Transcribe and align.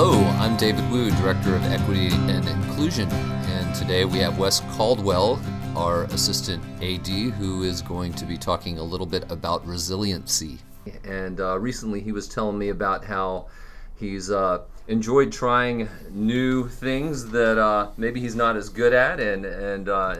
Hello, 0.00 0.22
I'm 0.38 0.56
David 0.56 0.88
Wu, 0.92 1.10
Director 1.10 1.56
of 1.56 1.64
Equity 1.64 2.10
and 2.30 2.46
Inclusion, 2.46 3.10
and 3.10 3.74
today 3.74 4.04
we 4.04 4.18
have 4.18 4.38
Wes 4.38 4.60
Caldwell, 4.76 5.40
our 5.74 6.04
Assistant 6.04 6.62
AD, 6.80 7.08
who 7.08 7.64
is 7.64 7.82
going 7.82 8.12
to 8.12 8.24
be 8.24 8.36
talking 8.36 8.78
a 8.78 8.82
little 8.82 9.08
bit 9.08 9.28
about 9.28 9.66
resiliency. 9.66 10.58
And 11.02 11.40
uh, 11.40 11.58
recently 11.58 12.00
he 12.00 12.12
was 12.12 12.28
telling 12.28 12.56
me 12.56 12.68
about 12.68 13.04
how 13.04 13.48
he's 13.96 14.30
uh, 14.30 14.60
enjoyed 14.86 15.32
trying 15.32 15.88
new 16.12 16.68
things 16.68 17.28
that 17.30 17.58
uh, 17.58 17.90
maybe 17.96 18.20
he's 18.20 18.36
not 18.36 18.54
as 18.54 18.68
good 18.68 18.92
at 18.92 19.18
and, 19.18 19.44
and 19.44 19.88
uh, 19.88 20.14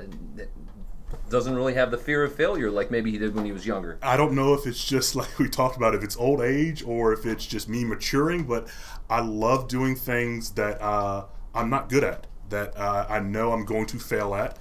doesn't 1.31 1.55
really 1.55 1.75
have 1.75 1.91
the 1.91 1.99
fear 1.99 2.25
of 2.25 2.35
failure 2.35 2.71
like 2.71 2.91
maybe 2.91 3.11
he 3.11 3.19
did 3.19 3.35
when 3.35 3.45
he 3.45 3.53
was 3.53 3.67
younger. 3.67 3.99
I 4.03 4.17
don't 4.17 4.33
know 4.35 4.55
if 4.55 4.67
it's 4.67 4.85
just 4.85 5.15
like 5.21 5.39
we 5.39 5.49
talked 5.49 5.77
about, 5.77 5.95
if 5.95 6.03
it's 6.03 6.17
old 6.17 6.41
age 6.41 6.83
or 6.85 7.13
if 7.13 7.27
it's 7.27 7.47
just 7.47 7.69
me 7.69 7.85
maturing, 7.85 8.45
but 8.45 8.69
I 9.11 9.21
love 9.21 9.69
doing 9.69 9.95
things 9.97 10.51
that 10.53 10.81
uh, 10.81 11.25
I'm 11.55 11.71
not 11.71 11.89
good 11.89 12.05
at, 12.05 12.27
that 12.51 12.77
uh, 12.77 13.07
I 13.09 13.21
know 13.21 13.53
I'm 13.53 13.65
going 13.65 13.87
to 13.87 13.99
fail 13.99 14.35
at. 14.35 14.59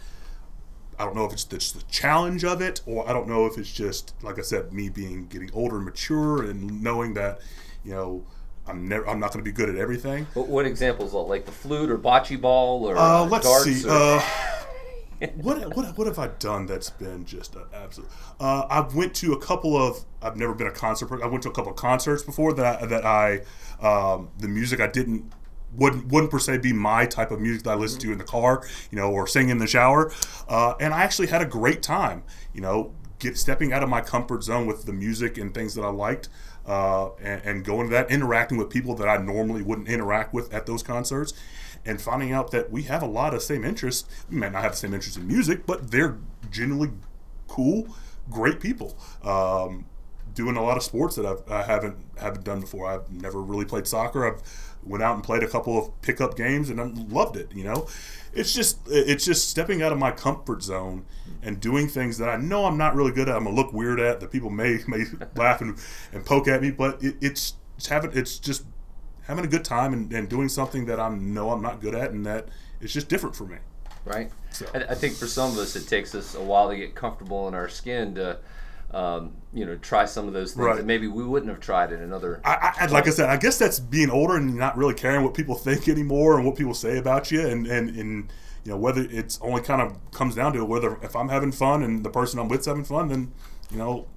I 1.00 1.06
don't 1.06 1.16
know 1.16 1.26
if 1.26 1.34
it's 1.34 1.44
just 1.44 1.76
the 1.78 1.84
challenge 1.92 2.44
of 2.44 2.60
it, 2.60 2.82
or 2.88 3.08
I 3.08 3.14
don't 3.14 3.28
know 3.28 3.46
if 3.46 3.58
it's 3.60 3.72
just, 3.72 4.16
like 4.24 4.40
I 4.40 4.42
said, 4.42 4.74
me 4.74 4.90
being 4.90 5.28
getting 5.28 5.52
older 5.54 5.76
and 5.76 5.86
mature 5.86 6.44
and 6.44 6.82
knowing 6.82 7.14
that, 7.14 7.40
you 7.84 7.92
know, 7.92 8.26
I'm 8.66 8.88
never, 8.88 9.08
I'm 9.08 9.20
not 9.20 9.32
going 9.32 9.46
to 9.46 9.50
be 9.50 9.54
good 9.56 9.70
at 9.70 9.76
everything. 9.76 10.26
What, 10.34 10.48
what 10.48 10.66
examples, 10.66 11.14
like 11.14 11.46
the 11.46 11.52
flute 11.52 11.92
or 11.92 11.98
bocce 12.00 12.42
ball 12.42 12.84
or 12.90 12.98
Uh, 12.98 13.26
let's 13.26 13.46
darts? 13.46 13.66
see. 13.66 13.88
or- 13.88 13.92
Uh, 13.92 14.24
what 15.36 15.76
what 15.76 15.98
what 15.98 16.08
have 16.08 16.20
I 16.20 16.28
done 16.28 16.66
that's 16.66 16.90
been 16.90 17.26
just 17.26 17.56
an 17.56 17.64
absolute? 17.74 18.10
Uh, 18.40 18.66
I 18.70 18.82
went 18.96 19.16
to 19.16 19.34
a 19.34 19.40
couple 19.40 19.76
of. 19.76 20.06
I've 20.22 20.36
never 20.36 20.54
been 20.54 20.68
a 20.68 20.72
concert. 20.72 21.22
I 21.24 21.28
went 21.28 21.44
to 21.44 21.50
a 21.50 21.54
couple 21.54 21.72
of 21.72 21.78
concerts 21.78 22.24
before 22.24 22.54
that. 22.54 22.84
I, 22.84 22.86
that 22.86 23.06
I 23.06 23.42
um, 23.82 24.30
the 24.38 24.48
music 24.48 24.80
I 24.80 24.88
didn't 24.88 25.32
wouldn't 25.76 26.08
wouldn't 26.08 26.32
per 26.32 26.40
se 26.40 26.60
be 26.60 26.74
my 26.74 27.06
type 27.06 27.32
of 27.32 27.40
music 27.40 27.64
that 27.64 27.72
I 27.72 27.76
listen 27.76 28.00
to 28.02 28.12
in 28.12 28.18
the 28.18 28.24
car, 28.24 28.64
you 28.92 28.98
know, 28.98 29.12
or 29.12 29.28
sing 29.28 29.50
in 29.50 29.58
the 29.58 29.68
shower. 29.68 30.12
Uh, 30.48 30.76
and 30.80 30.94
I 30.94 31.04
actually 31.04 31.28
had 31.28 31.42
a 31.42 31.46
great 31.46 31.82
time. 31.82 32.24
You 32.54 32.62
know, 32.62 32.94
get 33.20 33.38
stepping 33.38 33.74
out 33.74 33.84
of 33.84 33.90
my 33.90 34.02
comfort 34.02 34.44
zone 34.44 34.68
with 34.68 34.86
the 34.86 34.94
music 34.94 35.38
and 35.38 35.54
things 35.54 35.74
that 35.76 35.84
I 35.84 35.90
liked. 35.90 36.30
Uh, 36.66 37.12
and, 37.22 37.42
and 37.46 37.64
going 37.64 37.88
to 37.88 37.94
that, 37.94 38.12
interacting 38.12 38.58
with 38.58 38.70
people 38.70 38.94
that 38.94 39.08
I 39.08 39.16
normally 39.16 39.62
wouldn't 39.62 39.88
interact 39.88 40.34
with 40.34 40.54
at 40.54 40.66
those 40.66 40.84
concerts, 40.84 41.34
and 41.88 42.02
finding 42.02 42.34
out 42.34 42.52
that 42.52 42.70
we 42.72 42.84
have 42.84 43.02
a 43.02 43.08
lot 43.08 43.34
of 43.34 43.42
same 43.42 43.64
interests. 43.64 44.08
We 44.30 44.38
might 44.38 44.52
not 44.52 44.62
have 44.62 44.72
the 44.74 44.78
same 44.78 44.94
interests 44.94 45.18
in 45.18 45.28
music, 45.28 45.66
but 45.66 45.90
they're 45.90 46.18
genuinely 46.52 46.92
cool, 47.48 47.88
great 48.30 48.60
people. 48.60 48.98
Um, 49.24 49.86
doing 50.34 50.56
a 50.56 50.64
lot 50.64 50.78
of 50.78 50.84
sports 50.84 51.16
that 51.16 51.26
I've, 51.26 51.42
I 51.52 51.64
haven't 51.64 51.98
haven't 52.20 52.44
done 52.44 52.62
before. 52.62 52.88
I've 52.88 53.12
never 53.12 53.42
really 53.42 53.66
played 53.66 53.88
soccer. 53.88 54.28
I've 54.28 54.42
went 54.84 55.04
out 55.04 55.16
and 55.16 55.24
played 55.24 55.44
a 55.44 55.48
couple 55.48 55.78
of 55.78 56.02
pickup 56.02 56.38
games 56.38 56.70
and 56.70 56.80
I 56.80 56.86
loved 56.86 57.38
it. 57.38 57.52
You 57.56 57.64
know, 57.64 57.88
it's 58.34 58.54
just 58.54 58.80
it's 58.88 59.26
just 59.26 59.50
stepping 59.50 59.82
out 59.82 59.92
of 59.92 59.98
my 59.98 60.12
comfort 60.12 60.62
zone 60.62 61.06
and 61.42 61.60
doing 61.60 61.88
things 61.88 62.18
that 62.20 62.30
I 62.30 62.38
know 62.38 62.66
I'm 62.66 62.78
not 62.78 62.96
really 62.96 63.12
good 63.12 63.30
at. 63.30 63.36
I'm 63.36 63.46
gonna 63.46 63.56
look 63.56 63.74
weird 63.74 64.00
at 64.00 64.20
that 64.20 64.32
people 64.32 64.50
may 64.50 64.80
may 64.88 65.06
laugh 65.36 65.62
and, 65.62 65.78
and 66.14 66.26
poke 66.26 66.48
at 66.48 66.62
me, 66.62 66.72
but 66.72 67.02
it, 67.02 67.16
it's 67.22 67.56
it's 67.78 67.88
having 67.88 68.12
it's 68.14 68.38
just 68.38 68.66
having 69.28 69.44
a 69.46 69.48
good 69.48 69.66
time 69.66 69.94
and, 69.94 70.12
and 70.14 70.30
doing 70.30 70.50
something 70.50 70.86
that 70.86 71.00
I 71.00 71.10
know 71.10 71.52
I'm 71.52 71.62
not 71.62 71.82
good 71.82 71.94
at 71.96 72.12
and 72.12 72.26
that 72.26 72.48
it's 72.82 72.94
just 72.94 73.10
different 73.10 73.36
for 73.36 73.46
me. 73.46 73.58
right? 74.06 74.32
So- 74.52 74.66
I, 74.74 74.78
I 74.92 74.96
think 74.96 75.16
for 75.16 75.28
some 75.28 75.52
of 75.52 75.58
us, 75.58 75.76
it 75.76 75.88
takes 75.88 76.16
us 76.16 76.34
a 76.36 76.42
while 76.42 76.70
to 76.70 76.76
get 76.78 76.96
comfortable 76.96 77.48
in 77.48 77.54
our 77.54 77.68
skin 77.68 78.16
to, 78.16 78.40
um, 78.92 79.34
you 79.54 79.66
know, 79.66 79.76
try 79.76 80.06
some 80.06 80.28
of 80.30 80.34
those 80.34 80.54
things 80.54 80.66
Right. 80.66 80.78
that 80.78 80.86
maybe 80.86 81.08
we 81.08 81.24
wouldn't 81.26 81.52
have 81.52 81.60
tried 81.60 81.92
in 81.92 82.02
another. 82.02 82.40
I, 82.46 82.74
I, 82.80 82.86
like 82.86 83.06
I 83.08 83.10
said, 83.10 83.30
I 83.30 83.36
guess 83.36 83.58
that's 83.58 83.80
being 83.80 84.10
older 84.10 84.38
and 84.38 84.56
not 84.56 84.78
really 84.78 84.94
caring 84.94 85.24
what 85.26 85.34
people 85.34 85.56
think 85.56 85.90
anymore 85.90 86.38
and 86.38 86.46
what 86.46 86.56
people 86.56 86.74
say 86.74 86.98
about 86.98 87.30
you, 87.30 87.46
and 87.46 87.68
and, 87.68 87.90
and 87.90 88.32
you 88.64 88.72
know 88.72 88.78
whether 88.78 89.02
it's 89.02 89.40
only 89.42 89.62
kind 89.62 89.82
of 89.82 89.98
comes 90.12 90.36
down 90.36 90.54
to 90.54 90.64
whether 90.64 90.98
if 91.04 91.18
I'm 91.18 91.28
having 91.28 91.52
fun 91.52 91.84
and 91.84 92.06
the 92.06 92.10
person 92.10 92.40
I'm 92.40 92.48
with's 92.48 92.66
having 92.66 92.86
fun, 92.86 93.10
then 93.10 93.34
you 93.70 93.78
know 93.78 94.08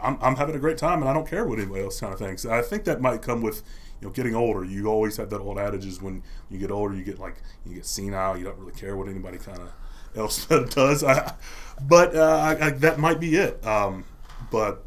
I'm, 0.00 0.18
I'm 0.22 0.36
having 0.36 0.54
a 0.54 0.58
great 0.60 0.78
time 0.78 1.00
and 1.00 1.08
I 1.08 1.12
don't 1.12 1.26
care 1.28 1.44
what 1.44 1.58
anybody 1.58 1.82
else 1.82 1.98
kind 1.98 2.12
of 2.12 2.18
thinks. 2.20 2.46
I 2.46 2.62
think 2.62 2.84
that 2.84 3.00
might 3.00 3.22
come 3.22 3.42
with 3.42 3.62
you 4.02 4.08
know 4.08 4.12
getting 4.12 4.34
older. 4.34 4.64
You 4.64 4.88
always 4.88 5.16
have 5.16 5.30
that 5.30 5.40
old 5.40 5.58
adage 5.58 5.86
is 5.86 6.02
when 6.02 6.24
you 6.50 6.58
get 6.58 6.72
older, 6.72 6.94
you 6.94 7.04
get 7.04 7.20
like 7.20 7.36
you 7.64 7.76
get 7.76 7.86
senile. 7.86 8.36
You 8.36 8.44
don't 8.44 8.58
really 8.58 8.72
care 8.72 8.96
what 8.96 9.08
anybody 9.08 9.38
kind 9.38 9.60
of 9.60 9.72
else 10.16 10.44
does. 10.46 11.04
I, 11.04 11.34
but 11.80 12.14
uh, 12.16 12.20
I, 12.60 12.66
I, 12.66 12.70
that 12.70 12.98
might 12.98 13.20
be 13.20 13.36
it. 13.36 13.64
Um, 13.64 14.04
but 14.50 14.84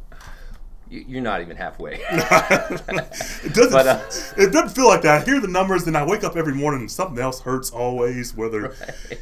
You, 0.89 1.05
you're 1.07 1.21
not 1.21 1.41
even 1.41 1.55
halfway. 1.55 1.93
it 2.11 3.53
doesn't. 3.53 3.71
But, 3.71 3.87
uh, 3.87 4.03
it 4.37 4.51
doesn't 4.51 4.75
feel 4.75 4.87
like 4.87 5.01
that. 5.03 5.21
I 5.21 5.25
hear 5.25 5.39
the 5.39 5.47
numbers, 5.47 5.87
and 5.87 5.95
I 5.97 6.05
wake 6.05 6.23
up 6.25 6.35
every 6.35 6.53
morning, 6.53 6.81
and 6.81 6.91
something 6.91 7.17
else 7.17 7.39
hurts 7.41 7.71
always. 7.71 8.35
Whether 8.35 8.75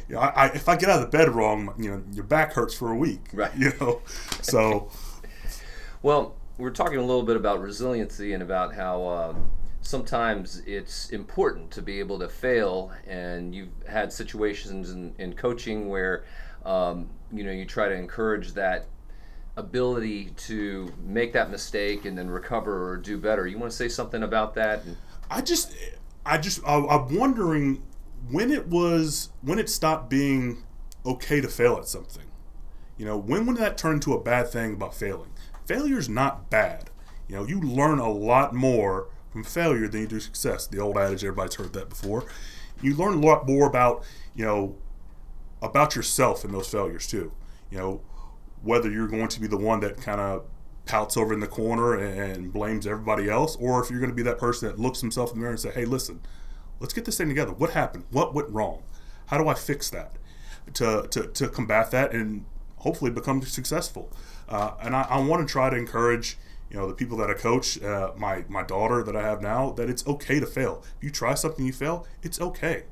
you 0.08 0.16
know, 0.16 0.20
I, 0.20 0.28
I, 0.28 0.46
if 0.48 0.68
I 0.68 0.76
get 0.76 0.88
out 0.90 1.02
of 1.02 1.10
the 1.10 1.16
bed 1.16 1.28
wrong, 1.34 1.72
you 1.78 1.90
know, 1.90 2.02
your 2.12 2.24
back 2.24 2.52
hurts 2.52 2.74
for 2.74 2.90
a 2.92 2.96
week. 2.96 3.20
Right. 3.32 3.54
You 3.56 3.72
know, 3.80 4.02
so 4.42 4.90
Well, 6.02 6.34
we're 6.58 6.70
talking 6.70 6.98
a 6.98 7.04
little 7.04 7.22
bit 7.22 7.36
about 7.36 7.60
resiliency 7.60 8.32
and 8.32 8.42
about 8.42 8.74
how 8.74 9.06
um, 9.08 9.50
sometimes 9.84 10.62
it's 10.66 11.10
important 11.10 11.70
to 11.70 11.82
be 11.82 12.00
able 12.00 12.18
to 12.18 12.28
fail. 12.28 12.90
And 13.06 13.54
you've 13.54 13.68
had 13.88 14.12
situations 14.12 14.90
in, 14.90 15.14
in 15.18 15.34
coaching 15.34 15.88
where, 15.88 16.24
um, 16.64 17.10
you 17.32 17.44
know, 17.44 17.52
you 17.52 17.66
try 17.66 17.88
to 17.88 17.94
encourage 17.94 18.52
that 18.54 18.86
ability 19.56 20.30
to 20.36 20.92
make 21.04 21.32
that 21.34 21.50
mistake 21.50 22.06
and 22.06 22.16
then 22.16 22.28
recover 22.28 22.90
or 22.90 22.96
do 22.96 23.18
better. 23.18 23.46
You 23.46 23.58
want 23.58 23.70
to 23.70 23.76
say 23.76 23.88
something 23.88 24.22
about 24.22 24.54
that? 24.54 24.82
I 25.30 25.42
just, 25.42 25.74
I 26.24 26.38
just, 26.38 26.60
I, 26.66 26.76
I'm 26.76 27.16
wondering 27.16 27.82
when 28.30 28.50
it 28.50 28.66
was 28.66 29.28
when 29.42 29.58
it 29.58 29.68
stopped 29.68 30.08
being 30.08 30.64
okay 31.04 31.42
to 31.42 31.48
fail 31.48 31.76
at 31.76 31.86
something. 31.86 32.24
You 32.96 33.04
know, 33.04 33.18
when 33.18 33.44
would 33.46 33.58
that 33.58 33.76
turn 33.76 33.96
into 33.96 34.14
a 34.14 34.20
bad 34.20 34.48
thing 34.48 34.72
about 34.72 34.94
failing? 34.94 35.30
Failure's 35.66 36.08
not 36.08 36.48
bad. 36.48 36.90
You 37.28 37.36
know, 37.36 37.46
you 37.46 37.60
learn 37.60 37.98
a 37.98 38.10
lot 38.10 38.54
more 38.54 39.08
from 39.34 39.42
failure 39.42 39.88
than 39.88 40.02
you 40.02 40.06
do 40.06 40.20
success. 40.20 40.64
The 40.68 40.78
old 40.78 40.96
adage, 40.96 41.24
everybody's 41.24 41.56
heard 41.56 41.72
that 41.72 41.88
before. 41.88 42.24
You 42.80 42.94
learn 42.94 43.14
a 43.14 43.26
lot 43.26 43.48
more 43.48 43.66
about, 43.66 44.04
you 44.32 44.44
know, 44.44 44.76
about 45.60 45.96
yourself 45.96 46.44
in 46.44 46.52
those 46.52 46.68
failures 46.68 47.08
too. 47.08 47.32
You 47.68 47.78
know, 47.78 48.00
whether 48.62 48.88
you're 48.88 49.08
going 49.08 49.26
to 49.26 49.40
be 49.40 49.48
the 49.48 49.56
one 49.56 49.80
that 49.80 49.96
kind 49.96 50.20
of 50.20 50.44
pouts 50.86 51.16
over 51.16 51.34
in 51.34 51.40
the 51.40 51.48
corner 51.48 51.94
and 51.94 52.52
blames 52.52 52.86
everybody 52.86 53.28
else, 53.28 53.56
or 53.56 53.82
if 53.82 53.90
you're 53.90 53.98
going 53.98 54.10
to 54.10 54.14
be 54.14 54.22
that 54.22 54.38
person 54.38 54.68
that 54.68 54.78
looks 54.78 55.00
himself 55.00 55.30
in 55.30 55.34
the 55.34 55.40
mirror 55.40 55.50
and 55.50 55.60
say, 55.60 55.72
"Hey, 55.72 55.84
listen, 55.84 56.20
let's 56.78 56.94
get 56.94 57.04
this 57.04 57.18
thing 57.18 57.26
together. 57.26 57.52
What 57.52 57.70
happened? 57.70 58.04
What 58.12 58.34
went 58.34 58.50
wrong? 58.50 58.84
How 59.26 59.38
do 59.38 59.48
I 59.48 59.54
fix 59.54 59.90
that?" 59.90 60.12
To 60.74 61.08
to, 61.10 61.26
to 61.26 61.48
combat 61.48 61.90
that 61.90 62.12
and 62.12 62.44
hopefully 62.76 63.10
become 63.10 63.42
successful. 63.42 64.12
Uh, 64.48 64.74
and 64.80 64.94
I, 64.94 65.02
I 65.10 65.18
want 65.18 65.44
to 65.44 65.50
try 65.50 65.70
to 65.70 65.76
encourage 65.76 66.38
you 66.70 66.76
know 66.76 66.86
the 66.88 66.94
people 66.94 67.16
that 67.18 67.30
I 67.30 67.34
coach, 67.34 67.80
uh, 67.82 68.12
my 68.16 68.44
my 68.48 68.62
daughter 68.62 69.02
that 69.02 69.14
I 69.16 69.22
have 69.22 69.40
now, 69.42 69.70
that 69.72 69.88
it's 69.88 70.06
okay 70.06 70.40
to 70.40 70.46
fail. 70.46 70.82
If 70.98 71.04
you 71.04 71.10
try 71.10 71.34
something, 71.34 71.64
you 71.64 71.72
fail, 71.72 72.06
it's 72.22 72.40
okay. 72.40 72.84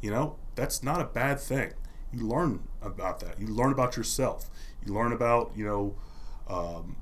You 0.00 0.10
know 0.10 0.36
that's 0.54 0.82
not 0.82 1.00
a 1.00 1.04
bad 1.04 1.40
thing. 1.40 1.72
You 2.12 2.26
learn 2.26 2.68
about 2.82 3.20
that. 3.20 3.40
You 3.40 3.46
learn 3.48 3.72
about 3.72 3.96
yourself. 3.96 4.50
You 4.84 4.92
learn 4.94 5.12
about 5.12 5.52
you 5.56 5.64
know. 5.64 5.94
Um, 6.48 6.96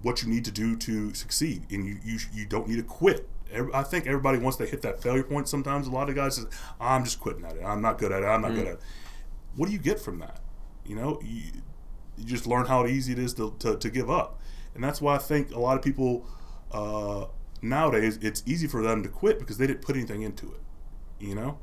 what 0.00 0.22
you 0.22 0.28
need 0.28 0.44
to 0.46 0.50
do 0.50 0.74
to 0.74 1.12
succeed, 1.14 1.66
and 1.70 1.86
you 1.86 1.98
you, 2.02 2.18
you 2.32 2.46
don't 2.46 2.66
need 2.66 2.76
to 2.76 2.82
quit. 2.82 3.28
Every- 3.52 3.72
I 3.74 3.82
think 3.82 4.06
everybody 4.06 4.38
once 4.38 4.56
they 4.56 4.66
hit 4.66 4.80
that 4.82 5.02
failure 5.02 5.22
point, 5.22 5.48
sometimes 5.48 5.86
a 5.86 5.90
lot 5.90 6.08
of 6.08 6.14
guys 6.16 6.36
say, 6.36 6.42
"I'm 6.80 7.04
just 7.04 7.20
quitting 7.20 7.44
at 7.44 7.56
it. 7.56 7.62
I'm 7.62 7.82
not 7.82 7.98
good 7.98 8.10
at 8.10 8.22
it. 8.22 8.26
I'm 8.26 8.40
not 8.40 8.52
good 8.54 8.66
at 8.66 8.72
it." 8.74 8.80
What 9.54 9.66
do 9.66 9.72
you 9.72 9.78
get 9.78 10.00
from 10.00 10.18
that? 10.20 10.40
You 10.86 10.96
know, 10.96 11.20
you, 11.22 11.42
you 12.16 12.24
just 12.24 12.46
learn 12.46 12.64
how 12.66 12.86
easy 12.86 13.12
it 13.12 13.18
is 13.18 13.34
to, 13.34 13.54
to, 13.60 13.76
to 13.76 13.90
give 13.90 14.10
up, 14.10 14.40
and 14.74 14.82
that's 14.82 15.00
why 15.00 15.14
I 15.14 15.18
think 15.18 15.52
a 15.52 15.58
lot 15.60 15.76
of 15.76 15.82
people 15.82 16.26
uh, 16.72 17.26
nowadays 17.60 18.18
it's 18.22 18.42
easy 18.46 18.66
for 18.66 18.82
them 18.82 19.02
to 19.02 19.08
quit 19.08 19.38
because 19.38 19.58
they 19.58 19.66
didn't 19.66 19.82
put 19.82 19.96
anything 19.96 20.22
into 20.22 20.46
it. 20.52 20.60
You 21.24 21.34
know, 21.34 21.58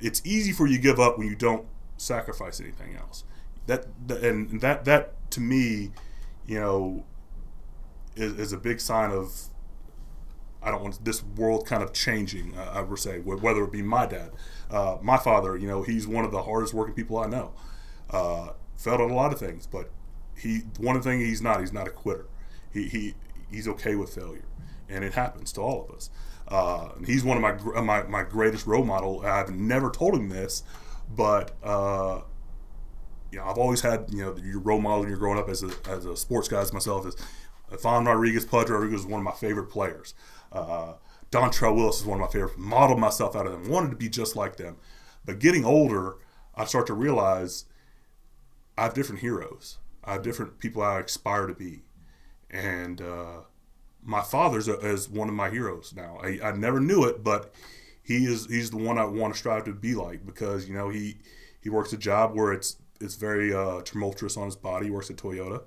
it's 0.00 0.20
easy 0.24 0.52
for 0.52 0.66
you 0.66 0.76
to 0.76 0.82
give 0.82 0.98
up 0.98 1.18
when 1.18 1.28
you 1.28 1.36
don't 1.36 1.66
sacrifice 1.96 2.60
anything 2.60 2.96
else. 2.96 3.24
That, 3.66 3.86
that 4.08 4.24
and 4.24 4.60
that 4.60 4.84
that 4.86 5.30
to 5.32 5.40
me, 5.40 5.92
you 6.46 6.58
know, 6.58 7.04
is, 8.16 8.32
is 8.34 8.52
a 8.52 8.56
big 8.56 8.80
sign 8.80 9.10
of 9.12 9.48
I 10.62 10.70
don't 10.70 10.82
want 10.82 11.04
this 11.04 11.22
world 11.22 11.66
kind 11.66 11.82
of 11.82 11.92
changing. 11.92 12.56
Uh, 12.56 12.72
I 12.74 12.80
would 12.82 12.98
say 12.98 13.20
whether 13.20 13.64
it 13.64 13.72
be 13.72 13.82
my 13.82 14.06
dad, 14.06 14.32
uh, 14.70 14.98
my 15.00 15.16
father. 15.16 15.56
You 15.56 15.68
know, 15.68 15.82
he's 15.82 16.06
one 16.06 16.24
of 16.24 16.32
the 16.32 16.42
hardest 16.42 16.74
working 16.74 16.94
people 16.94 17.18
I 17.18 17.26
know. 17.26 17.52
Uh, 18.10 18.48
failed 18.76 19.00
at 19.00 19.10
a 19.10 19.14
lot 19.14 19.32
of 19.32 19.38
things, 19.38 19.66
but 19.66 19.90
he 20.40 20.62
one 20.78 21.00
thing 21.02 21.20
he's 21.20 21.42
not. 21.42 21.60
He's 21.60 21.72
not 21.72 21.86
a 21.86 21.90
quitter. 21.90 22.26
He, 22.72 22.88
he 22.88 23.14
he's 23.50 23.68
okay 23.68 23.94
with 23.94 24.14
failure, 24.14 24.44
and 24.88 25.04
it 25.04 25.14
happens 25.14 25.52
to 25.52 25.60
all 25.60 25.84
of 25.88 25.94
us. 25.94 26.10
Uh, 26.48 26.90
he's 27.06 27.22
one 27.24 27.36
of 27.36 27.42
my, 27.42 27.80
my 27.80 28.02
my 28.04 28.22
greatest 28.22 28.66
role 28.66 28.84
model. 28.84 29.24
I've 29.24 29.50
never 29.50 29.90
told 29.90 30.14
him 30.14 30.28
this, 30.28 30.62
but 31.14 31.52
uh, 31.62 32.22
you 33.30 33.38
know, 33.38 33.44
I've 33.44 33.58
always 33.58 33.80
had 33.82 34.06
you 34.10 34.24
know 34.24 34.36
your 34.42 34.60
role 34.60 34.80
model 34.80 35.00
when 35.00 35.08
you're 35.08 35.18
growing 35.18 35.38
up 35.38 35.48
as 35.48 35.62
a, 35.62 35.70
as 35.88 36.04
a 36.06 36.16
sports 36.16 36.48
guy 36.48 36.60
as 36.60 36.72
myself 36.72 37.06
is 37.06 37.16
Ivan 37.72 38.06
Rodriguez. 38.06 38.44
Pudge 38.44 38.70
Rodriguez 38.70 39.00
is 39.00 39.06
one 39.06 39.20
of 39.20 39.24
my 39.24 39.32
favorite 39.32 39.70
players. 39.70 40.14
Uh, 40.52 40.94
Dontrelle 41.30 41.76
Willis 41.76 42.00
is 42.00 42.06
one 42.06 42.20
of 42.20 42.26
my 42.26 42.32
favorites. 42.32 42.56
Modeled 42.58 42.98
myself 42.98 43.36
out 43.36 43.46
of 43.46 43.52
them. 43.52 43.70
Wanted 43.70 43.90
to 43.90 43.96
be 43.96 44.08
just 44.08 44.34
like 44.34 44.56
them. 44.56 44.76
But 45.24 45.38
getting 45.38 45.64
older, 45.64 46.16
I 46.56 46.64
start 46.64 46.86
to 46.88 46.94
realize 46.94 47.66
I 48.76 48.84
have 48.84 48.94
different 48.94 49.20
heroes. 49.20 49.78
I 50.04 50.14
have 50.14 50.22
different 50.22 50.58
people 50.58 50.82
I 50.82 51.00
aspire 51.00 51.46
to 51.46 51.54
be, 51.54 51.82
and 52.50 53.00
uh, 53.00 53.40
my 54.02 54.22
father's 54.22 54.68
a, 54.68 54.78
is 54.78 55.08
one 55.08 55.28
of 55.28 55.34
my 55.34 55.50
heroes 55.50 55.92
now. 55.94 56.18
I, 56.22 56.38
I 56.42 56.52
never 56.52 56.80
knew 56.80 57.04
it, 57.04 57.22
but 57.22 57.52
he 58.02 58.24
is 58.24 58.46
he's 58.46 58.70
the 58.70 58.76
one 58.76 58.98
I 58.98 59.04
want 59.04 59.34
to 59.34 59.38
strive 59.38 59.64
to 59.64 59.72
be 59.72 59.94
like 59.94 60.26
because 60.26 60.68
you 60.68 60.74
know 60.74 60.88
he 60.88 61.18
he 61.60 61.70
works 61.70 61.92
a 61.92 61.96
job 61.98 62.34
where 62.34 62.52
it's 62.52 62.76
it's 63.00 63.14
very 63.14 63.54
uh, 63.54 63.82
tumultuous 63.82 64.36
on 64.36 64.46
his 64.46 64.56
body. 64.56 64.86
He 64.86 64.90
works 64.90 65.10
at 65.10 65.16
Toyota. 65.16 65.62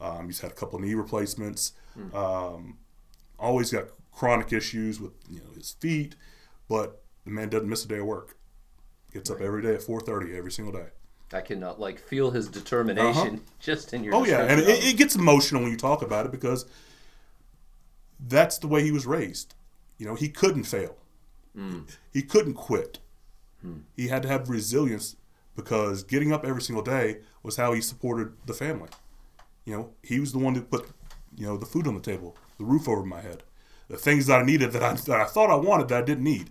Um, 0.00 0.26
he's 0.26 0.40
had 0.40 0.50
a 0.50 0.54
couple 0.54 0.78
knee 0.78 0.94
replacements. 0.94 1.72
Mm. 1.96 2.14
Um, 2.14 2.78
always 3.38 3.70
got 3.70 3.88
chronic 4.12 4.52
issues 4.52 5.00
with 5.00 5.12
you 5.30 5.40
know 5.40 5.52
his 5.56 5.72
feet, 5.72 6.16
but 6.68 7.02
the 7.24 7.30
man 7.30 7.48
doesn't 7.48 7.68
miss 7.68 7.84
a 7.84 7.88
day 7.88 7.98
of 7.98 8.06
work. 8.06 8.36
Gets 9.12 9.30
right. 9.30 9.36
up 9.36 9.42
every 9.42 9.62
day 9.62 9.74
at 9.74 9.82
four 9.82 10.00
thirty 10.00 10.36
every 10.36 10.52
single 10.52 10.72
day. 10.72 10.88
I 11.32 11.40
can 11.40 11.62
uh, 11.62 11.74
like 11.78 11.98
feel 11.98 12.30
his 12.30 12.48
determination 12.48 13.34
uh-huh. 13.34 13.36
just 13.60 13.92
in 13.92 14.04
your. 14.04 14.14
Oh 14.14 14.24
yeah, 14.24 14.42
and 14.42 14.60
it, 14.60 14.84
it, 14.84 14.96
gets 14.96 15.14
emotional 15.14 15.62
when 15.62 15.70
you 15.70 15.76
talk 15.76 16.02
about 16.02 16.26
it 16.26 16.32
because 16.32 16.66
that's 18.20 18.58
the 18.58 18.68
way 18.68 18.82
he 18.82 18.92
was 18.92 19.06
raised. 19.06 19.54
You 19.98 20.06
know, 20.06 20.14
he 20.14 20.28
couldn't 20.28 20.64
fail. 20.64 20.96
Mm. 21.56 21.88
He 22.12 22.22
couldn't 22.22 22.54
quit. 22.54 22.98
Mm. 23.64 23.82
He 23.96 24.08
had 24.08 24.22
to 24.22 24.28
have 24.28 24.48
resilience 24.48 25.16
because 25.56 26.02
getting 26.02 26.32
up 26.32 26.44
every 26.44 26.62
single 26.62 26.82
day 26.82 27.20
was 27.42 27.56
how 27.56 27.72
he 27.72 27.80
supported 27.80 28.32
the 28.46 28.54
family. 28.54 28.88
You 29.64 29.76
know, 29.76 29.90
he 30.02 30.20
was 30.20 30.32
the 30.32 30.38
one 30.38 30.54
that 30.54 30.70
put, 30.70 30.88
you 31.36 31.46
know, 31.46 31.56
the 31.56 31.66
food 31.66 31.86
on 31.86 31.94
the 31.94 32.00
table, 32.00 32.36
the 32.58 32.64
roof 32.64 32.88
over 32.88 33.04
my 33.04 33.20
head, 33.20 33.42
the 33.88 33.96
things 33.96 34.26
that 34.26 34.40
I 34.40 34.44
needed 34.44 34.72
that 34.72 34.82
I, 34.82 34.94
that 34.94 35.20
I 35.20 35.24
thought 35.24 35.50
I 35.50 35.54
wanted 35.54 35.88
that 35.88 36.02
I 36.02 36.04
didn't 36.04 36.24
need. 36.24 36.50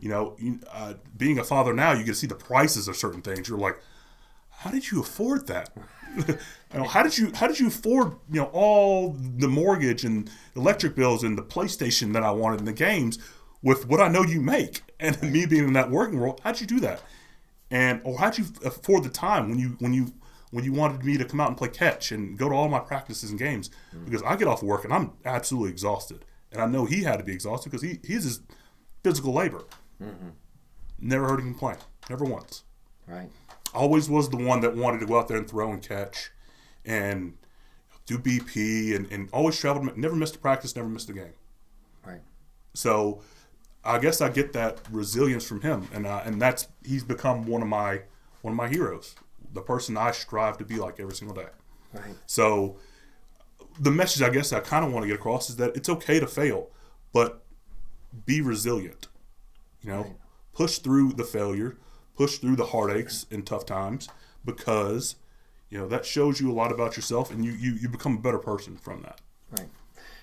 You 0.00 0.08
know, 0.08 0.36
uh, 0.72 0.94
being 1.16 1.38
a 1.38 1.44
father 1.44 1.74
now, 1.74 1.92
you 1.92 2.04
get 2.04 2.12
to 2.12 2.14
see 2.14 2.26
the 2.26 2.34
prices 2.34 2.88
of 2.88 2.96
certain 2.96 3.20
things. 3.20 3.48
You're 3.48 3.58
like, 3.58 3.78
how 4.64 4.70
did 4.70 4.90
you 4.90 5.00
afford 5.00 5.46
that? 5.48 5.68
you 6.16 6.36
know, 6.72 6.84
how 6.84 7.02
did 7.02 7.18
you 7.18 7.30
how 7.34 7.46
did 7.46 7.60
you 7.60 7.68
afford 7.68 8.16
you 8.30 8.40
know 8.40 8.50
all 8.52 9.12
the 9.12 9.46
mortgage 9.46 10.04
and 10.04 10.30
electric 10.56 10.96
bills 10.96 11.22
and 11.22 11.36
the 11.36 11.42
PlayStation 11.42 12.14
that 12.14 12.22
I 12.22 12.30
wanted 12.30 12.60
in 12.60 12.64
the 12.64 12.72
games 12.72 13.18
with 13.62 13.86
what 13.86 14.00
I 14.00 14.08
know 14.08 14.22
you 14.22 14.40
make 14.40 14.82
and 14.98 15.20
me 15.32 15.44
being 15.44 15.64
in 15.64 15.72
that 15.74 15.90
working 15.90 16.18
world? 16.18 16.40
How'd 16.42 16.60
you 16.62 16.66
do 16.66 16.80
that? 16.80 17.02
And 17.70 18.00
or 18.04 18.18
how'd 18.18 18.38
you 18.38 18.46
afford 18.64 19.04
the 19.04 19.10
time 19.10 19.50
when 19.50 19.58
you 19.58 19.76
when 19.80 19.92
you 19.92 20.14
when 20.50 20.64
you 20.64 20.72
wanted 20.72 21.04
me 21.04 21.18
to 21.18 21.26
come 21.26 21.40
out 21.40 21.48
and 21.48 21.58
play 21.58 21.68
catch 21.68 22.10
and 22.10 22.38
go 22.38 22.48
to 22.48 22.54
all 22.54 22.68
my 22.68 22.78
practices 22.78 23.28
and 23.30 23.38
games 23.38 23.68
mm-hmm. 23.94 24.06
because 24.06 24.22
I 24.22 24.36
get 24.36 24.48
off 24.48 24.62
work 24.62 24.84
and 24.84 24.94
I'm 24.94 25.12
absolutely 25.26 25.72
exhausted 25.72 26.24
and 26.52 26.62
I 26.62 26.66
know 26.66 26.86
he 26.86 27.02
had 27.02 27.18
to 27.18 27.24
be 27.24 27.32
exhausted 27.32 27.70
because 27.70 27.82
he 27.82 28.00
he's 28.02 28.24
his 28.24 28.40
physical 29.02 29.34
labor. 29.34 29.64
Mm-hmm. 30.02 30.28
Never 31.00 31.28
heard 31.28 31.40
him 31.40 31.50
complain, 31.50 31.76
never 32.08 32.24
once. 32.24 32.62
Right. 33.06 33.28
Always 33.74 34.08
was 34.08 34.28
the 34.28 34.36
one 34.36 34.60
that 34.60 34.76
wanted 34.76 35.00
to 35.00 35.06
go 35.06 35.18
out 35.18 35.28
there 35.28 35.36
and 35.36 35.48
throw 35.48 35.72
and 35.72 35.82
catch, 35.82 36.30
and 36.84 37.34
do 38.06 38.18
BP 38.18 38.94
and, 38.94 39.10
and 39.10 39.28
always 39.32 39.58
traveled. 39.58 39.96
Never 39.96 40.14
missed 40.14 40.36
a 40.36 40.38
practice, 40.38 40.76
never 40.76 40.88
missed 40.88 41.08
a 41.10 41.12
game. 41.12 41.32
Right. 42.06 42.20
So, 42.74 43.20
I 43.84 43.98
guess 43.98 44.20
I 44.20 44.28
get 44.28 44.52
that 44.52 44.80
resilience 44.90 45.46
from 45.46 45.60
him, 45.60 45.88
and 45.92 46.06
uh, 46.06 46.22
and 46.24 46.40
that's 46.40 46.68
he's 46.84 47.04
become 47.04 47.46
one 47.46 47.62
of 47.62 47.68
my 47.68 48.02
one 48.42 48.52
of 48.52 48.56
my 48.56 48.68
heroes, 48.68 49.14
the 49.52 49.62
person 49.62 49.96
I 49.96 50.10
strive 50.10 50.58
to 50.58 50.64
be 50.64 50.76
like 50.76 51.00
every 51.00 51.14
single 51.14 51.36
day. 51.36 51.48
Right. 51.92 52.14
So, 52.26 52.76
the 53.78 53.90
message 53.90 54.22
I 54.22 54.30
guess 54.30 54.52
I 54.52 54.60
kind 54.60 54.84
of 54.84 54.92
want 54.92 55.04
to 55.04 55.08
get 55.08 55.16
across 55.16 55.50
is 55.50 55.56
that 55.56 55.76
it's 55.76 55.88
okay 55.88 56.20
to 56.20 56.26
fail, 56.26 56.70
but 57.12 57.42
be 58.26 58.40
resilient. 58.40 59.08
You 59.82 59.90
know, 59.90 60.02
right. 60.02 60.16
push 60.54 60.78
through 60.78 61.12
the 61.12 61.24
failure, 61.24 61.76
push 62.16 62.38
through 62.38 62.56
the 62.56 62.66
heartaches 62.66 63.26
and 63.30 63.46
tough 63.46 63.66
times 63.66 64.08
because 64.44 65.16
you 65.70 65.78
know 65.78 65.88
that 65.88 66.04
shows 66.04 66.40
you 66.40 66.50
a 66.50 66.54
lot 66.54 66.72
about 66.72 66.96
yourself 66.96 67.30
and 67.30 67.44
you, 67.44 67.52
you, 67.52 67.72
you 67.72 67.88
become 67.88 68.16
a 68.16 68.20
better 68.20 68.38
person 68.38 68.76
from 68.76 69.02
that 69.02 69.20
right 69.50 69.68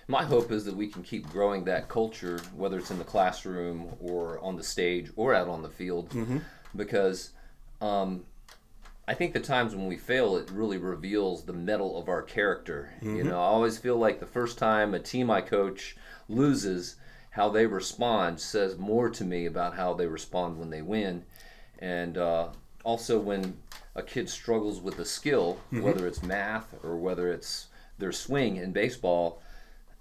my 0.07 0.23
hope 0.23 0.51
is 0.51 0.65
that 0.65 0.75
we 0.75 0.87
can 0.87 1.03
keep 1.03 1.29
growing 1.29 1.63
that 1.63 1.87
culture 1.87 2.39
whether 2.55 2.77
it's 2.77 2.91
in 2.91 2.97
the 2.97 3.03
classroom 3.03 3.95
or 3.99 4.39
on 4.39 4.55
the 4.55 4.63
stage 4.63 5.09
or 5.15 5.33
out 5.33 5.47
on 5.47 5.61
the 5.61 5.69
field 5.69 6.09
mm-hmm. 6.09 6.37
because 6.75 7.31
um, 7.81 8.23
I 9.07 9.13
think 9.13 9.33
the 9.33 9.39
times 9.39 9.75
when 9.75 9.87
we 9.87 9.97
fail, 9.97 10.37
it 10.37 10.49
really 10.51 10.77
reveals 10.77 11.43
the 11.43 11.53
mettle 11.53 11.99
of 11.99 12.07
our 12.07 12.21
character. 12.21 12.93
Mm-hmm. 12.97 13.15
You 13.17 13.23
know, 13.23 13.39
I 13.39 13.45
always 13.45 13.77
feel 13.77 13.97
like 13.97 14.19
the 14.19 14.25
first 14.25 14.57
time 14.57 14.93
a 14.93 14.99
team 14.99 15.31
I 15.31 15.41
coach 15.41 15.97
loses, 16.29 16.95
how 17.31 17.49
they 17.49 17.65
respond 17.65 18.39
says 18.39 18.77
more 18.77 19.09
to 19.09 19.25
me 19.25 19.45
about 19.47 19.75
how 19.75 19.93
they 19.93 20.05
respond 20.05 20.59
when 20.59 20.69
they 20.69 20.81
win 20.81 21.25
and 21.81 22.17
uh, 22.17 22.49
also 22.83 23.19
when 23.19 23.57
a 23.95 24.03
kid 24.03 24.29
struggles 24.29 24.79
with 24.79 24.99
a 24.99 25.05
skill, 25.05 25.59
mm-hmm. 25.73 25.83
whether 25.83 26.07
it's 26.07 26.23
math 26.23 26.73
or 26.83 26.95
whether 26.95 27.31
it's 27.31 27.67
their 27.97 28.11
swing 28.11 28.57
in 28.57 28.71
baseball, 28.71 29.41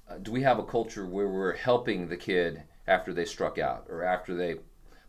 uh, 0.08 0.18
do 0.18 0.30
we 0.30 0.42
have 0.42 0.58
a 0.58 0.64
culture 0.64 1.06
where 1.06 1.28
we're 1.28 1.56
helping 1.56 2.08
the 2.08 2.16
kid 2.16 2.62
after 2.86 3.12
they 3.12 3.24
struck 3.24 3.58
out 3.58 3.86
or 3.88 4.02
after 4.02 4.34
they 4.34 4.56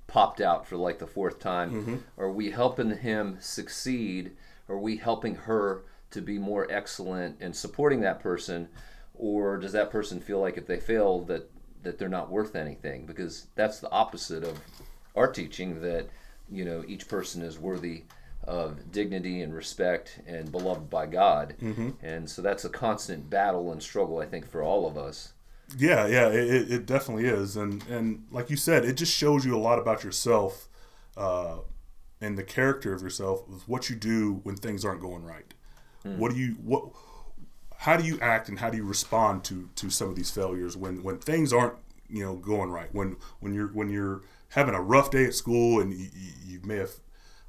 popped 0.08 0.42
out 0.42 0.66
for 0.68 0.78
like 0.78 1.00
the 1.00 1.08
fourth 1.08 1.40
time? 1.40 1.72
Mm-hmm. 1.72 1.96
Are 2.18 2.32
we 2.32 2.52
helping 2.52 2.98
him 2.98 3.38
succeed? 3.40 4.32
Are 4.70 4.78
we 4.78 4.98
helping 4.98 5.36
her 5.36 5.84
to 6.12 6.22
be 6.22 6.38
more 6.38 6.68
excellent 6.70 7.38
and 7.40 7.56
supporting 7.56 8.02
that 8.02 8.20
person? 8.20 8.70
Or 9.16 9.58
does 9.58 9.72
that 9.74 9.92
person 9.92 10.20
feel 10.20 10.40
like 10.40 10.58
if 10.58 10.68
they 10.68 10.80
fail 10.80 11.22
that 11.26 11.50
that 11.84 11.98
they're 11.98 12.10
not 12.10 12.30
worth 12.30 12.56
anything? 12.56 13.06
Because 13.06 13.48
that's 13.56 13.80
the 13.80 13.90
opposite 13.90 14.44
of 14.44 14.60
our 15.16 15.32
teaching 15.32 15.82
that 15.82 16.08
you 16.52 16.66
know 16.66 16.84
each 16.88 17.08
person 17.08 17.42
is 17.42 17.58
worthy 17.58 18.04
of 18.44 18.92
dignity 18.92 19.42
and 19.42 19.54
respect 19.54 20.20
and 20.26 20.52
beloved 20.52 20.90
by 20.90 21.06
God. 21.06 21.54
Mm-hmm. 21.62 21.92
And 22.02 22.28
so 22.28 22.42
that's 22.42 22.66
a 22.66 22.70
constant 22.70 23.30
battle 23.30 23.72
and 23.72 23.82
struggle, 23.82 24.18
I 24.18 24.26
think, 24.26 24.50
for 24.50 24.64
all 24.64 24.88
of 24.88 24.98
us. 24.98 25.34
Yeah, 25.78 26.08
yeah, 26.08 26.28
it, 26.30 26.72
it 26.72 26.86
definitely 26.88 27.28
is. 27.28 27.56
And, 27.56 27.86
and 27.88 28.26
like 28.32 28.50
you 28.50 28.58
said, 28.58 28.84
it 28.84 28.94
just 28.94 29.16
shows 29.16 29.46
you 29.46 29.56
a 29.56 29.62
lot 29.62 29.78
about 29.78 30.04
yourself 30.04 30.68
uh, 31.16 31.58
and 32.20 32.36
the 32.36 32.44
character 32.44 32.94
of 32.94 33.04
yourself, 33.04 33.48
with 33.48 33.68
what 33.68 33.92
you 33.92 33.96
do 33.96 34.42
when 34.42 34.56
things 34.56 34.84
aren't 34.84 35.02
going 35.02 35.24
right. 35.24 35.54
Mm. 36.04 36.18
What 36.18 36.32
do 36.32 36.38
you, 36.40 36.54
what, 36.64 36.86
how 37.78 37.96
do 37.96 38.04
you 38.04 38.20
act 38.22 38.50
and 38.50 38.58
how 38.58 38.72
do 38.72 38.78
you 38.78 38.86
respond 38.86 39.44
to, 39.46 39.70
to 39.76 39.92
some 39.92 40.10
of 40.10 40.16
these 40.16 40.32
failures 40.32 40.76
when, 40.76 41.04
when 41.04 41.20
things 41.20 41.54
aren't, 41.54 41.76
you 42.10 42.26
know, 42.26 42.36
going 42.36 42.72
right? 42.72 42.90
When, 42.92 43.18
when 43.40 43.54
you're, 43.54 43.68
when 43.68 43.92
you're, 43.92 44.24
having 44.52 44.76
a 44.76 44.82
rough 44.82 45.12
day 45.12 45.26
at 45.26 45.34
school 45.34 45.82
and 45.82 45.94
you, 45.94 46.10
you 46.46 46.60
may 46.64 46.78
have 46.78 46.92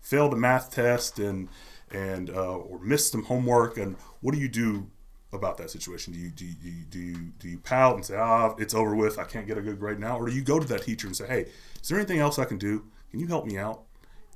failed 0.00 0.32
a 0.32 0.37
math 0.37 0.71
test 0.71 1.18
and 1.18 1.49
and 1.90 2.30
uh, 2.30 2.56
or 2.56 2.78
missed 2.80 3.12
some 3.12 3.25
homework 3.25 3.76
and 3.76 3.97
what 4.21 4.35
do 4.35 4.40
you 4.40 4.49
do 4.49 4.88
about 5.32 5.56
that 5.59 5.71
situation? 5.71 6.12
Do 6.12 6.18
you 6.18 6.30
do 6.30 6.44
you, 6.44 6.85
do 6.88 6.99
you 6.99 7.16
do 7.38 7.49
you 7.49 7.59
pout 7.59 7.97
and 7.97 8.04
say 8.04 8.16
ah 8.16 8.54
it's 8.59 8.75
over 8.75 8.94
with. 8.94 9.18
I 9.18 9.25
can't 9.25 9.47
get 9.47 9.59
a 9.59 9.62
good 9.62 9.78
grade 9.78 9.99
now 9.99 10.18
or 10.18 10.26
do 10.26 10.35
you 10.35 10.42
go 10.42 10.59
to 10.59 10.66
that 10.68 10.82
teacher 10.82 11.06
and 11.06 11.16
say 11.16 11.26
hey 11.26 11.47
is 11.80 11.88
there 11.88 11.99
anything 11.99 12.18
else 12.18 12.38
I 12.38 12.44
can 12.44 12.59
do? 12.59 12.85
Can 13.11 13.21
you 13.21 13.26
help 13.26 13.47
me 13.47 13.59
out? 13.59 13.82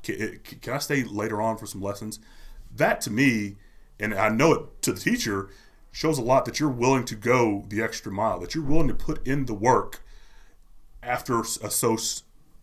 Can, 0.02 0.40
can 0.42 0.75
I 0.75 0.78
stay 0.78 1.04
later 1.04 1.40
on 1.40 1.56
for 1.56 1.66
some 1.66 1.80
lessons? 1.80 2.18
That 2.75 3.00
to 3.02 3.11
me 3.11 3.56
and 3.99 4.12
I 4.14 4.28
know 4.28 4.52
it 4.52 4.82
to 4.82 4.92
the 4.92 5.00
teacher 5.00 5.50
shows 5.92 6.18
a 6.18 6.23
lot 6.23 6.44
that 6.44 6.61
you're 6.61 6.68
willing 6.68 7.04
to 7.06 7.14
go 7.14 7.64
the 7.68 7.80
extra 7.80 8.12
mile 8.12 8.40
that 8.40 8.54
you're 8.54 8.64
willing 8.64 8.88
to 8.88 8.94
put 8.94 9.26
in 9.26 9.46
the 9.46 9.54
work 9.54 10.02
after 11.02 11.40
a 11.40 11.44
so 11.44 11.96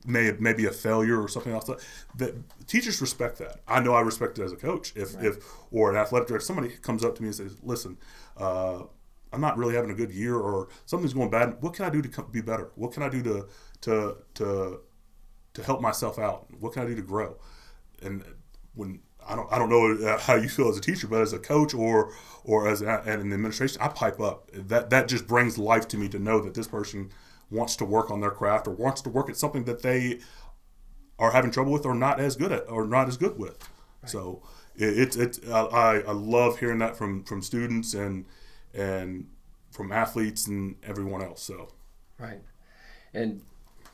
may 0.06 0.32
maybe 0.40 0.66
a 0.66 0.72
failure 0.72 1.22
or 1.22 1.28
something 1.28 1.54
else. 1.54 1.70
That 2.16 2.68
teachers 2.68 3.02
respect 3.02 3.38
that. 3.40 3.62
I 3.68 3.80
know 3.80 3.94
I 3.94 4.02
respect 4.02 4.40
it 4.40 4.44
as 4.44 4.52
a 4.52 4.56
coach. 4.56 4.94
If 4.96 5.16
right. 5.16 5.26
if 5.26 5.38
or 5.72 5.92
an 5.92 5.98
athletic 5.98 6.28
director, 6.28 6.46
somebody 6.46 6.70
comes 6.70 7.04
up 7.04 7.16
to 7.16 7.22
me 7.22 7.30
and 7.30 7.36
says, 7.36 7.58
"Listen, 7.64 7.98
uh, 8.38 8.84
I'm 9.32 9.42
not 9.42 9.58
really 9.58 9.76
having 9.76 9.92
a 9.92 9.96
good 9.96 10.12
year, 10.12 10.36
or 10.36 10.70
something's 10.86 11.14
going 11.14 11.30
bad. 11.30 11.62
What 11.62 11.74
can 11.74 11.86
I 11.86 11.90
do 11.90 12.02
to 12.02 12.24
be 12.24 12.42
better? 12.42 12.72
What 12.76 12.92
can 12.92 13.04
I 13.04 13.10
do 13.10 13.24
to 13.24 13.48
to 13.82 14.18
to 14.36 14.80
to 15.54 15.64
help 15.64 15.82
myself 15.82 16.20
out? 16.20 16.48
What 16.60 16.74
can 16.74 16.84
I 16.84 16.86
do 16.86 16.96
to 16.96 17.02
grow?" 17.02 17.38
And 18.02 18.24
when 18.76 19.00
I 19.28 19.36
don't 19.36 19.52
I 19.52 19.58
don't 19.58 19.70
know 19.70 20.18
how 20.18 20.36
you 20.36 20.50
feel 20.50 20.70
as 20.70 20.78
a 20.78 20.82
teacher, 20.82 21.08
but 21.08 21.22
as 21.22 21.34
a 21.34 21.40
coach 21.40 21.74
or 21.74 22.14
or 22.44 22.68
as 22.68 22.82
an 22.82 22.90
administration, 23.08 23.82
I 23.82 23.88
pipe 23.88 24.20
up. 24.20 24.50
That 24.54 24.90
that 24.90 25.08
just 25.08 25.28
brings 25.28 25.58
life 25.58 25.88
to 25.90 25.98
me 25.98 26.10
to 26.10 26.20
know 26.20 26.42
that 26.42 26.54
this 26.54 26.68
person 26.68 27.12
wants 27.54 27.76
to 27.78 27.86
work 27.86 28.12
on 28.12 28.22
their 28.22 28.32
craft 28.32 28.68
or 28.68 28.72
wants 28.72 29.02
to 29.02 29.10
work 29.10 29.30
at 29.30 29.38
something 29.38 29.64
that 29.66 29.82
they 29.82 30.20
are 31.20 31.32
having 31.32 31.52
trouble 31.52 31.72
with 31.72 31.86
or 31.86 31.96
not 31.96 32.20
as 32.20 32.36
good 32.36 32.52
at 32.52 32.70
or 32.70 32.86
not 32.86 33.08
as 33.08 33.18
good 33.18 33.38
with. 33.38 33.70
Right. 34.02 34.10
So 34.10 34.42
it's 34.76 35.16
it, 35.16 35.38
it, 35.44 35.50
I, 35.52 36.02
I 36.08 36.12
love 36.12 36.60
hearing 36.60 36.80
that 36.80 36.98
from 36.98 37.24
from 37.24 37.42
students 37.42 37.94
and 37.94 38.26
and 38.74 39.28
from 39.72 39.92
athletes 39.92 40.48
and 40.48 40.76
everyone 40.84 41.22
else. 41.22 41.44
So 41.44 41.70
right, 42.20 42.42
and 43.14 43.42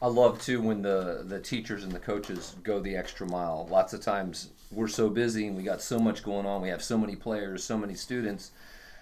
I 0.02 0.08
love 0.08 0.42
too 0.42 0.62
when 0.62 0.82
the 0.82 1.24
the 1.26 1.40
teachers 1.40 1.84
and 1.84 1.92
the 1.92 2.00
coaches 2.00 2.56
go 2.64 2.80
the 2.80 2.96
extra 2.96 3.28
mile. 3.28 3.68
Lots 3.70 3.94
of 3.94 4.02
times 4.02 4.50
we're 4.72 4.88
so 4.88 5.10
busy 5.10 5.48
and 5.48 5.58
we 5.58 5.64
got 5.64 5.82
so 5.82 6.00
much 6.00 6.24
going 6.24 6.46
on. 6.46 6.62
We 6.62 6.70
have 6.70 6.84
so 6.84 6.98
many 6.98 7.16
players, 7.16 7.64
so 7.64 7.78
many 7.78 7.96
students. 7.96 8.52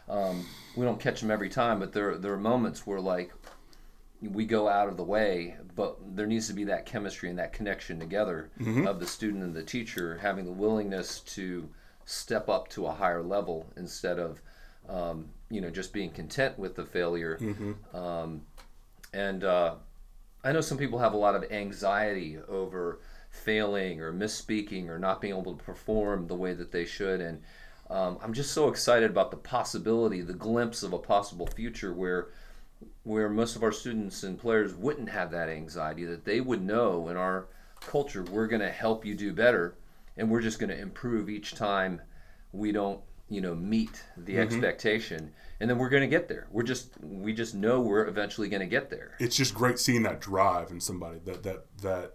Um, 0.10 0.46
we 0.76 0.86
don't 0.86 1.00
catch 1.00 1.20
them 1.22 1.32
every 1.32 1.50
time, 1.50 1.80
but 1.80 1.94
there 1.94 2.18
there 2.18 2.34
are 2.34 2.38
moments 2.38 2.88
where 2.88 3.00
like 3.00 3.32
we 4.22 4.46
go 4.46 4.68
out 4.68 4.88
of 4.88 4.98
the 4.98 5.04
way, 5.04 5.56
but 5.76 5.98
there 6.16 6.26
needs 6.26 6.48
to 6.48 6.54
be 6.54 6.64
that 6.66 6.86
chemistry 6.86 7.30
and 7.30 7.38
that 7.40 7.54
connection 7.54 8.00
together 8.00 8.50
of 8.88 9.00
the 9.00 9.06
student 9.08 9.44
and 9.44 9.54
the 9.54 9.64
teacher 9.64 10.18
having 10.22 10.46
the 10.46 10.52
willingness 10.52 11.20
to 11.22 11.70
step 12.06 12.50
up 12.50 12.68
to 12.70 12.88
a 12.88 12.92
higher 12.92 13.22
level 13.22 13.68
instead 13.76 14.18
of, 14.18 14.42
um, 14.90 15.30
you 15.50 15.62
know, 15.62 15.70
just 15.70 15.94
being 15.94 16.10
content 16.10 16.58
with 16.58 16.76
the 16.76 16.86
failure. 16.86 17.38
Um, 17.94 18.42
and 19.14 19.44
uh, 19.44 19.76
I 20.44 20.52
know 20.52 20.62
some 20.62 20.78
people 20.78 21.00
have 21.00 21.14
a 21.14 21.18
lot 21.18 21.36
of 21.36 21.44
anxiety 21.52 22.38
over 22.48 23.00
failing 23.30 24.02
or 24.02 24.12
misspeaking 24.14 24.88
or 24.88 24.98
not 24.98 25.22
being 25.22 25.38
able 25.38 25.56
to 25.56 25.64
perform 25.64 26.28
the 26.28 26.36
way 26.36 26.54
that 26.54 26.72
they 26.72 26.86
should. 26.86 27.22
And 27.22 27.42
um, 27.90 28.18
I'm 28.24 28.34
just 28.34 28.52
so 28.52 28.68
excited 28.68 29.12
about 29.12 29.32
the 29.32 29.38
possibility, 29.38 30.22
the 30.22 30.34
glimpse 30.34 30.82
of 30.84 30.94
a 30.94 30.98
possible 30.98 31.48
future 31.48 31.94
where 31.94 32.30
where 33.04 33.30
most 33.30 33.56
of 33.56 33.64
our 33.64 33.72
students 33.72 34.24
and 34.24 34.38
players 34.40 34.74
wouldn't 34.74 35.10
have 35.10 35.32
that 35.32 35.50
anxiety, 35.50 36.06
that 36.06 36.26
they 36.26 36.42
would 36.42 36.62
know 36.62 37.08
in 37.08 37.18
our 37.18 37.48
culture, 37.80 38.24
we're 38.24 38.48
going 38.48 38.62
to 38.62 38.70
help 38.70 39.06
you 39.06 39.16
do 39.16 39.34
better, 39.34 39.76
and 40.18 40.30
we're 40.30 40.42
just 40.42 40.60
going 40.60 40.70
to 40.70 40.78
improve 40.78 41.30
each 41.30 41.56
time 41.56 42.02
we 42.52 42.72
don't, 42.72 43.00
you 43.30 43.42
know, 43.42 43.56
meet 43.56 44.04
the 44.18 44.38
expectation, 44.38 45.32
and 45.60 45.70
then 45.70 45.78
we're 45.78 45.90
going 45.90 46.02
to 46.02 46.08
get 46.08 46.28
there. 46.28 46.48
We're 46.52 46.64
just, 46.64 46.92
we 47.02 47.34
just 47.34 47.56
know 47.56 47.82
we're 47.82 48.08
eventually 48.08 48.50
going 48.50 48.62
to 48.62 48.68
get 48.68 48.90
there. 48.90 49.16
It's 49.20 49.36
just 49.36 49.54
great 49.54 49.80
seeing 49.80 50.04
that 50.04 50.22
drive 50.22 50.72
in 50.72 50.80
somebody 50.80 51.20
that 51.26 51.44
that 51.44 51.66
that 51.82 52.14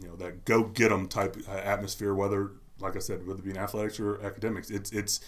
you 0.00 0.08
know 0.08 0.16
that 0.16 0.44
go 0.44 0.64
get 0.64 0.92
'em 0.92 1.08
type 1.08 1.36
uh, 1.48 1.52
atmosphere. 1.52 2.14
Whether, 2.14 2.52
like 2.78 2.94
I 2.94 3.00
said, 3.00 3.26
whether 3.26 3.40
it 3.40 3.44
be 3.44 3.50
in 3.50 3.58
athletics 3.58 3.98
or 3.98 4.20
academics, 4.24 4.70
it's 4.70 4.92
it's 4.92 5.20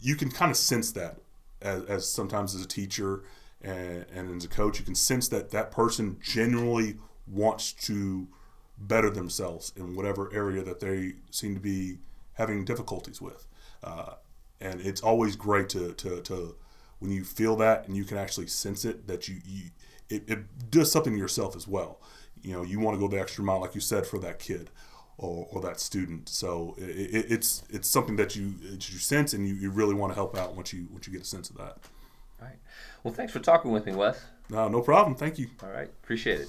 you 0.00 0.16
can 0.16 0.30
kind 0.30 0.50
of 0.50 0.56
sense 0.56 0.92
that 0.92 1.18
as, 1.60 1.84
as 1.84 2.08
sometimes 2.08 2.54
as 2.54 2.62
a 2.62 2.68
teacher 2.68 3.24
and, 3.62 4.06
and 4.14 4.36
as 4.36 4.44
a 4.44 4.48
coach, 4.48 4.78
you 4.78 4.84
can 4.84 4.94
sense 4.94 5.28
that 5.28 5.50
that 5.50 5.70
person 5.70 6.18
genuinely 6.22 6.96
wants 7.26 7.72
to 7.72 8.28
better 8.78 9.10
themselves 9.10 9.72
in 9.76 9.96
whatever 9.96 10.32
area 10.34 10.62
that 10.62 10.80
they 10.80 11.14
seem 11.30 11.54
to 11.54 11.60
be 11.60 11.98
having 12.34 12.64
difficulties 12.64 13.20
with. 13.20 13.46
Uh, 13.82 14.14
and 14.60 14.80
it's 14.80 15.00
always 15.00 15.36
great 15.36 15.68
to, 15.70 15.92
to, 15.94 16.20
to 16.22 16.56
when 16.98 17.10
you 17.10 17.24
feel 17.24 17.56
that 17.56 17.86
and 17.86 17.96
you 17.96 18.04
can 18.04 18.18
actually 18.18 18.46
sense 18.46 18.84
it 18.84 19.06
that 19.06 19.28
you, 19.28 19.36
you 19.44 19.70
it, 20.08 20.24
it 20.28 20.70
does 20.70 20.90
something 20.90 21.12
to 21.14 21.18
yourself 21.18 21.56
as 21.56 21.66
well. 21.66 22.00
You 22.42 22.52
know, 22.52 22.62
you 22.62 22.78
want 22.78 22.96
to 22.96 23.00
go 23.00 23.08
the 23.08 23.20
extra 23.20 23.42
mile, 23.42 23.60
like 23.60 23.74
you 23.74 23.80
said, 23.80 24.06
for 24.06 24.18
that 24.20 24.38
kid 24.38 24.70
or, 25.18 25.48
or 25.50 25.60
that 25.62 25.80
student. 25.80 26.28
So 26.28 26.74
it, 26.78 26.84
it, 26.84 27.26
it's 27.30 27.64
it's 27.70 27.88
something 27.88 28.16
that 28.16 28.36
you 28.36 28.54
you 28.62 28.78
sense 28.78 29.32
and 29.32 29.48
you, 29.48 29.54
you 29.54 29.70
really 29.70 29.94
want 29.94 30.12
to 30.12 30.14
help 30.14 30.36
out 30.36 30.54
once 30.54 30.72
you 30.72 30.86
once 30.92 31.06
you 31.06 31.12
get 31.12 31.22
a 31.22 31.26
sense 31.26 31.50
of 31.50 31.56
that. 31.56 31.78
All 32.40 32.48
right. 32.48 32.58
Well, 33.02 33.14
thanks 33.14 33.32
for 33.32 33.40
talking 33.40 33.70
with 33.70 33.86
me, 33.86 33.94
Wes. 33.94 34.24
No, 34.50 34.68
no 34.68 34.80
problem. 34.80 35.16
Thank 35.16 35.38
you. 35.38 35.48
All 35.62 35.70
right. 35.70 35.88
Appreciate 36.02 36.40
it. 36.40 36.48